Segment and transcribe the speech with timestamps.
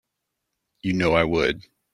[0.81, 1.67] You know I would.